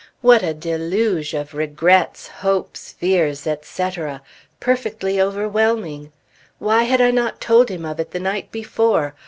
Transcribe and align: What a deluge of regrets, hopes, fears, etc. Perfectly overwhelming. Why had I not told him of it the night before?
What 0.21 0.41
a 0.41 0.55
deluge 0.55 1.35
of 1.35 1.53
regrets, 1.53 2.27
hopes, 2.27 2.91
fears, 2.93 3.45
etc. 3.45 4.23
Perfectly 4.59 5.21
overwhelming. 5.21 6.11
Why 6.57 6.85
had 6.85 7.01
I 7.01 7.11
not 7.11 7.39
told 7.39 7.69
him 7.69 7.85
of 7.85 7.99
it 7.99 8.09
the 8.09 8.19
night 8.19 8.51
before? 8.51 9.13